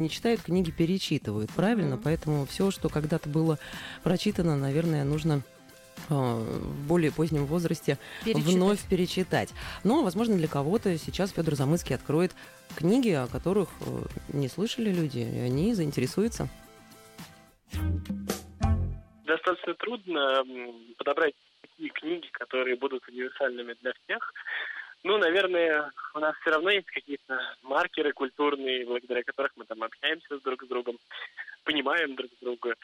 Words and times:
не 0.00 0.10
читают 0.10 0.42
книги, 0.42 0.70
перечитывают, 0.70 1.50
правильно? 1.50 1.94
Mm-hmm. 1.94 2.02
Поэтому 2.02 2.46
все, 2.46 2.70
что 2.70 2.88
когда-то 2.88 3.28
было 3.28 3.58
прочитано, 4.02 4.56
наверное, 4.56 5.04
нужно 5.04 5.42
э, 6.08 6.14
в 6.14 6.88
более 6.88 7.12
позднем 7.12 7.46
возрасте 7.46 7.98
перечитать. 8.24 8.54
вновь 8.54 8.88
перечитать. 8.88 9.50
Но, 9.84 10.02
возможно, 10.02 10.36
для 10.36 10.48
кого-то 10.48 10.96
сейчас 10.98 11.30
Федор 11.30 11.54
Замыцкий 11.54 11.94
откроет 11.94 12.32
книги, 12.74 13.10
о 13.10 13.26
которых 13.26 13.68
э, 13.80 14.02
не 14.32 14.48
слышали 14.48 14.92
люди, 14.92 15.18
и 15.18 15.38
они 15.38 15.74
заинтересуются. 15.74 16.48
Достаточно 19.24 19.74
трудно 19.74 20.42
подобрать 20.98 21.34
такие 21.62 21.90
книги, 21.90 22.26
которые 22.32 22.76
будут 22.76 23.06
универсальными 23.08 23.76
для 23.80 23.92
всех. 24.04 24.32
Ну, 25.02 25.16
наверное, 25.16 25.90
у 26.14 26.18
нас 26.18 26.36
все 26.40 26.50
равно 26.50 26.70
есть 26.70 26.90
какие-то 26.90 27.40
маркеры 27.62 28.12
культурные, 28.12 28.84
благодаря 28.84 29.22
которых 29.22 29.52
мы 29.56 29.64
там 29.64 29.82
общаемся 29.82 30.38
друг 30.40 30.62
с 30.62 30.66
другом, 30.66 30.98
понимаем 31.64 32.16
друг 32.16 32.30
друга. 32.40 32.74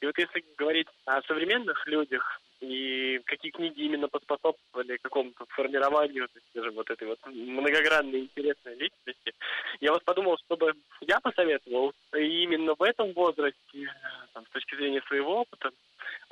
И 0.00 0.06
вот 0.06 0.16
если 0.16 0.44
говорить 0.56 0.88
о 1.04 1.20
современных 1.22 1.86
людях, 1.86 2.40
и 2.60 3.20
какие 3.24 3.52
книги 3.52 3.82
именно 3.82 4.08
поспособствовали 4.08 4.96
какому-то 4.96 5.44
формированию, 5.50 6.28
скажем, 6.50 6.74
вот 6.74 6.90
этой 6.90 7.06
вот 7.06 7.18
многогранной 7.26 8.20
интересной 8.20 8.74
личности, 8.74 9.34
я 9.80 9.92
вот 9.92 10.02
подумал, 10.04 10.38
чтобы 10.38 10.72
я 11.02 11.20
посоветовал 11.20 11.92
именно 12.12 12.74
в 12.74 12.82
этом 12.82 13.12
возрасте, 13.12 13.92
там, 14.32 14.44
с 14.46 14.50
точки 14.50 14.74
зрения 14.74 15.02
своего 15.02 15.42
опыта, 15.42 15.57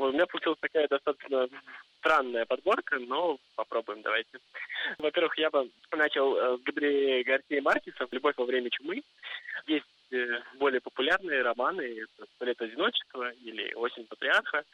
вот, 0.07 0.11
у 0.11 0.13
меня 0.15 0.27
получилась 0.27 0.59
такая 0.61 0.89
достаточно 0.89 1.49
странная 2.01 2.45
подборка, 2.47 2.99
но 2.99 3.39
попробуем, 3.57 4.03
давайте. 4.03 4.39
Во-первых, 4.99 5.37
я 5.39 5.51
бы 5.51 5.71
начал 5.93 6.37
э, 6.37 6.59
с 6.59 6.61
Габриэля 6.63 7.25
Гарсия 7.25 7.63
Маркиса 7.63 8.07
«Любовь 8.11 8.37
во 8.37 8.45
время 8.45 8.71
чумы». 8.71 9.03
Есть 9.67 9.87
э, 10.13 10.41
более 10.55 10.81
популярные 10.81 11.43
романы 11.43 12.05
«Сто 12.37 12.45
одиночества» 12.45 13.31
или 13.43 13.75
«Осень 13.75 14.07
патриарха». 14.07 14.65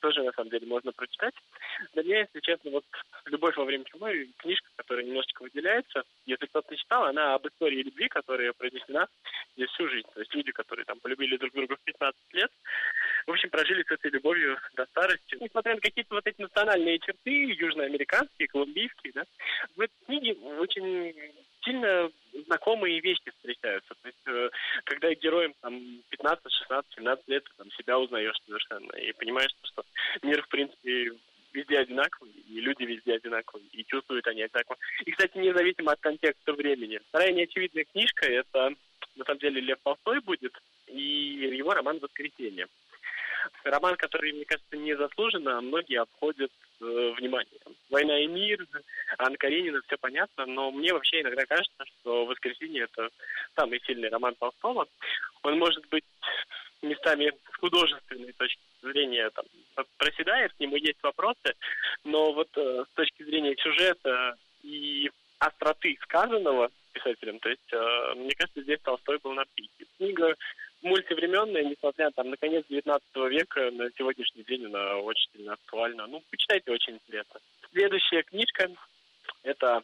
Тоже, 0.00 0.22
на 0.22 0.32
самом 0.32 0.50
деле, 0.50 0.66
можно 0.66 0.92
прочитать. 0.92 1.34
Для 1.94 2.02
меня, 2.04 2.20
если 2.20 2.40
честно, 2.40 2.70
вот 2.70 2.84
«Любовь 3.26 3.56
во 3.56 3.64
время 3.64 3.84
чумы» 3.84 4.28
книжка, 4.38 4.68
которая 4.76 5.04
немножечко 5.04 5.42
выделяется. 5.42 6.02
Если 6.26 6.46
кто-то 6.46 6.76
читал, 6.76 7.04
она 7.04 7.34
об 7.34 7.46
истории 7.48 7.82
любви, 7.82 8.08
которая 8.08 8.52
произнесена 8.52 9.08
здесь 9.56 9.70
всю 9.70 9.88
жизнь. 9.88 10.06
То 10.14 10.20
есть 10.20 10.34
люди, 10.34 10.52
которые 10.52 10.84
там 10.84 11.00
полюбили 11.00 11.36
друг 11.36 11.52
друга 11.52 11.76
в 11.76 11.80
15 11.80 12.20
лет, 12.34 12.50
в 13.26 13.30
общем, 13.30 13.50
прожили 13.50 13.82
с 13.82 13.90
этой 13.90 14.10
любовью 14.10 14.58
до 14.74 14.86
старости. 14.86 15.36
Несмотря 15.40 15.74
на 15.74 15.80
какие-то 15.80 16.14
вот 16.14 16.26
национальные 16.98 17.00
черты, 17.00 17.64
южноамериканские, 17.64 18.48
колумбийские, 18.48 19.12
да, 19.14 19.24
в 19.76 19.80
этой 19.80 19.94
книге 20.06 20.32
очень 20.58 21.14
сильно 21.64 22.10
знакомые 22.46 23.00
вещи 23.00 23.30
встречаются. 23.36 23.94
То 24.02 24.08
есть, 24.08 24.18
э, 24.26 24.50
когда 24.84 25.12
героям 25.14 25.54
там 25.60 26.02
15, 26.10 26.52
16, 26.52 26.94
17 26.96 27.28
лет, 27.28 27.44
ты 27.44 27.50
там 27.56 27.70
себя 27.72 27.98
узнаешь 27.98 28.36
совершенно 28.46 28.92
и 28.96 29.12
понимаешь, 29.12 29.50
что 29.62 29.84
мир, 30.22 30.42
в 30.42 30.48
принципе, 30.48 31.12
везде 31.52 31.78
одинаковый, 31.78 32.32
и 32.32 32.60
люди 32.60 32.84
везде 32.84 33.14
одинаковые, 33.14 33.66
и 33.72 33.84
чувствуют 33.84 34.26
они 34.26 34.42
одинаково. 34.42 34.76
И, 35.04 35.10
кстати, 35.10 35.36
независимо 35.38 35.92
от 35.92 36.00
контекста 36.00 36.52
времени. 36.52 37.00
Вторая 37.08 37.32
неочевидная 37.32 37.84
книжка– 37.84 38.26
это, 38.30 38.74
на 39.16 39.24
самом 39.24 39.38
деле, 39.40 39.60
Лев 39.60 39.78
Толстой 39.82 40.20
будет, 40.20 40.52
и 40.86 41.00
его 41.56 41.72
роман 41.72 41.98
«Воскресенье». 41.98 42.66
Роман, 43.64 43.96
который, 43.96 44.32
мне 44.32 44.44
кажется, 44.44 44.76
незаслуженно, 44.76 45.58
а 45.58 45.60
многие 45.60 46.00
обходят 46.00 46.50
э, 46.80 47.14
вниманием. 47.18 47.76
«Война 47.90 48.18
и 48.20 48.26
мир», 48.26 48.66
Анна 49.18 49.36
Каренина, 49.36 49.80
все 49.86 49.96
понятно, 49.98 50.46
но 50.46 50.70
мне 50.70 50.92
вообще 50.92 51.20
иногда 51.20 51.44
кажется, 51.46 51.84
что 51.84 52.26
«Воскресенье»— 52.26 52.84
это 52.92 53.08
самый 53.56 53.80
сильный 53.86 54.08
роман 54.08 54.34
Толстого. 54.36 54.86
Он 55.42 55.58
может 55.58 55.86
быть 55.88 56.04
местами 56.82 57.32
с 57.52 57.56
художественной 57.56 58.32
точки 58.32 58.60
зрения 58.82 59.30
там, 59.30 59.44
проседает, 59.96 60.52
к 60.52 60.60
нему 60.60 60.76
есть 60.76 61.02
вопросы, 61.02 61.54
но 62.04 62.32
вот 62.32 62.48
э, 62.56 62.84
с 62.90 62.94
точки 62.94 63.22
зрения 63.24 63.56
сюжета 63.56 64.36
и 64.62 65.10
остроты 65.38 65.98
сказанного 66.02 66.70
писателем, 66.92 67.38
то 67.40 67.48
есть, 67.48 67.72
э, 67.72 68.14
мне 68.16 68.34
кажется, 68.34 68.62
здесь 68.62 68.80
Толстой 68.82 69.18
был 69.18 69.32
на 69.32 69.44
пике. 69.54 69.86
Книга 69.96 70.34
мультивременная, 71.08 71.64
несмотря 71.64 72.10
там 72.10 72.30
на 72.30 72.36
конец 72.36 72.64
19 72.68 73.06
века, 73.30 73.70
на 73.72 73.90
сегодняшний 73.96 74.42
день 74.44 74.66
она 74.66 74.96
очень 74.96 75.30
сильно 75.32 75.54
актуальна. 75.54 76.06
Ну, 76.06 76.22
почитайте, 76.30 76.70
очень 76.70 76.94
интересно. 76.94 77.40
Следующая 77.72 78.22
книжка– 78.22 78.70
это 79.42 79.82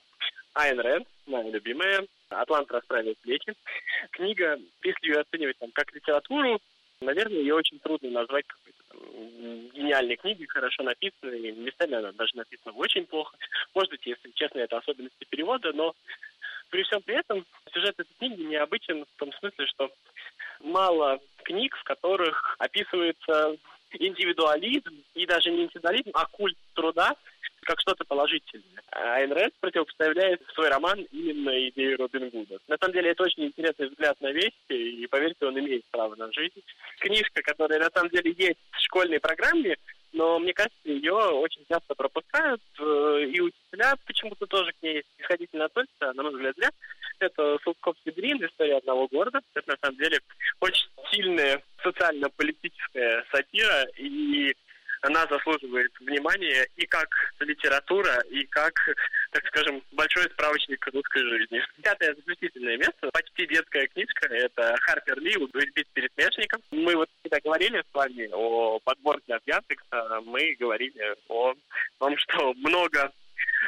Айн 0.54 0.80
Рэнд, 0.80 1.08
моя 1.26 1.50
любимая, 1.50 2.06
«Атлант 2.28 2.70
расправил 2.70 3.14
плечи». 3.22 3.54
Книга, 4.10 4.58
если 4.82 5.06
ее 5.06 5.20
оценивать 5.20 5.58
там 5.58 5.70
как 5.72 5.94
литературу, 5.94 6.60
наверное, 7.00 7.38
ее 7.38 7.54
очень 7.54 7.78
трудно 7.80 8.10
назвать 8.10 8.46
какой-то 8.46 8.84
там, 8.88 8.98
гениальной 9.70 10.16
книгой, 10.16 10.46
хорошо 10.46 10.82
написанной. 10.82 11.52
Местами 11.52 11.94
она 11.94 12.12
даже 12.12 12.36
написана 12.36 12.74
очень 12.76 13.06
плохо. 13.06 13.36
Может 13.74 13.90
быть, 13.90 14.06
если 14.06 14.30
честно, 14.34 14.60
это 14.60 14.78
особенности 14.78 15.24
перевода, 15.28 15.72
но 15.72 15.94
при 16.70 16.82
всем 16.82 17.02
при 17.02 17.16
этом 17.16 17.46
сюжет 17.74 17.94
этой 17.98 18.14
книги 18.18 18.42
необычен 18.42 19.04
в 19.04 19.18
том 19.18 19.32
смысле, 19.34 19.66
что 19.66 19.90
мало 20.60 21.20
книг, 21.42 21.76
в 21.76 21.84
которых 21.84 22.56
описывается 22.58 23.56
индивидуализм, 23.92 25.04
и 25.14 25.26
даже 25.26 25.50
не 25.50 25.64
индивидуализм, 25.64 26.10
а 26.14 26.26
культ 26.26 26.56
труда, 26.74 27.14
как 27.62 27.80
что-то 27.80 28.04
положительное. 28.04 28.82
А 28.90 29.16
Айн 29.16 29.32
Рэнд 29.32 29.54
противопоставляет 29.60 30.42
свой 30.54 30.68
роман 30.68 31.00
именно 31.10 31.68
идее 31.68 31.96
Робин 31.96 32.28
Гуда. 32.30 32.58
На 32.68 32.76
самом 32.78 32.92
деле 32.92 33.10
это 33.10 33.22
очень 33.22 33.46
интересный 33.46 33.88
взгляд 33.88 34.20
на 34.20 34.30
вещи, 34.30 34.52
и 34.68 35.06
поверьте, 35.06 35.46
он 35.46 35.58
имеет 35.58 35.84
право 35.90 36.14
на 36.14 36.30
жизнь. 36.32 36.62
Книжка, 37.00 37.42
которая 37.42 37.80
на 37.80 37.90
самом 37.90 38.10
деле 38.10 38.34
есть 38.36 38.58
в 38.72 38.80
школьной 38.80 39.20
программе, 39.20 39.76
но 40.14 40.38
мне 40.38 40.52
кажется, 40.52 40.78
ее 40.84 41.12
очень 41.12 41.64
часто 41.68 41.94
пропускают, 41.94 42.62
э, 42.78 43.24
и 43.32 43.40
учителя 43.40 43.94
почему-то 44.06 44.46
тоже 44.46 44.72
к 44.72 44.82
ней 44.82 45.02
исходительно 45.18 45.64
относятся, 45.64 46.12
на 46.12 46.22
мой 46.22 46.32
взгляд, 46.32 46.54
зря. 46.56 46.70
Это 47.18 47.53
Султков-Сидрин, 48.24 48.44
история 48.46 48.78
одного 48.78 49.08
города. 49.08 49.40
Это, 49.54 49.70
на 49.70 49.76
самом 49.82 49.98
деле, 49.98 50.20
очень 50.60 50.86
сильная 51.10 51.62
социально-политическая 51.82 53.24
сатира, 53.30 53.86
и 53.96 54.54
она 55.02 55.26
заслуживает 55.26 55.92
внимания 56.00 56.66
и 56.76 56.86
как 56.86 57.08
литература, 57.40 58.20
и 58.30 58.44
как, 58.46 58.72
так 59.32 59.46
скажем, 59.48 59.82
большой 59.92 60.24
справочник 60.24 60.86
русской 60.86 61.22
жизни. 61.28 61.60
Пятое 61.82 62.14
заключительное 62.14 62.78
место, 62.78 63.10
почти 63.12 63.46
детская 63.46 63.86
книжка, 63.88 64.28
это 64.34 64.74
Харпер 64.80 65.20
Ли 65.20 65.36
«Убить 65.36 65.86
пересмешников». 65.92 66.62
Мы 66.70 66.96
вот 66.96 67.10
когда 67.22 67.38
говорили 67.40 67.80
с 67.80 67.94
вами 67.94 68.30
о 68.32 68.78
подборке 68.80 69.34
от 69.34 69.42
Яндекса, 69.46 70.20
мы 70.24 70.56
говорили 70.58 71.14
о 71.28 71.54
том, 71.98 72.16
что 72.16 72.54
много 72.54 73.12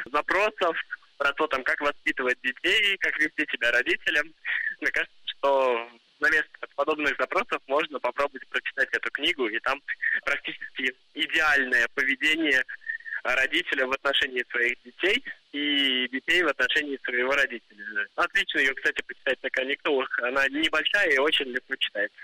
запросов 0.05 0.75
про 1.17 1.33
то, 1.33 1.47
там, 1.47 1.63
как 1.63 1.81
воспитывать 1.81 2.39
детей, 2.41 2.97
как 2.97 3.17
вести 3.19 3.45
себя 3.51 3.71
родителям. 3.71 4.33
Мне 4.79 4.91
кажется, 4.91 5.17
что 5.25 5.89
на 6.19 6.29
место 6.29 6.49
подобных 6.75 7.15
запросов 7.19 7.61
можно 7.67 7.99
попробовать 7.99 8.47
прочитать 8.47 8.89
эту 8.91 9.11
книгу, 9.11 9.47
и 9.47 9.59
там 9.59 9.81
практически 10.23 10.93
идеальное 11.13 11.87
поведение 11.93 12.63
родителя 13.23 13.87
в 13.87 13.91
отношении 13.91 14.43
своих 14.49 14.81
детей 14.83 15.23
и 15.51 16.07
детей 16.09 16.43
в 16.43 16.47
отношении 16.47 16.99
своего 17.03 17.33
родителя. 17.33 18.07
Отлично 18.15 18.59
ее, 18.59 18.73
кстати, 18.73 19.01
почитать 19.05 19.41
на 19.43 19.49
каникулах. 19.49 20.19
Она 20.19 20.47
небольшая 20.47 21.09
и 21.09 21.17
очень 21.17 21.47
легко 21.47 21.75
читается. 21.75 22.17